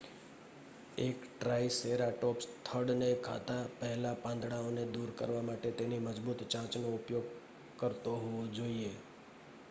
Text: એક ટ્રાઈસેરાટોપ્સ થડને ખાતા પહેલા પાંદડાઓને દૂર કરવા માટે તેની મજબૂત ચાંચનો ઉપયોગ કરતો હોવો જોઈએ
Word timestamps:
એક 0.99 1.17
ટ્રાઈસેરાટોપ્સ 1.31 2.45
થડને 2.63 3.09
ખાતા 3.19 3.65
પહેલા 3.75 4.13
પાંદડાઓને 4.23 4.85
દૂર 4.91 5.11
કરવા 5.15 5.43
માટે 5.43 5.73
તેની 5.73 5.99
મજબૂત 5.99 6.41
ચાંચનો 6.51 6.87
ઉપયોગ 6.93 7.27
કરતો 7.79 8.11
હોવો 8.15 8.41
જોઈએ 8.55 8.91